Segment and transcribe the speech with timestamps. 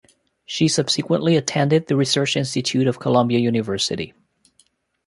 [0.47, 4.15] She subsequently attended the research institute of Columbia University.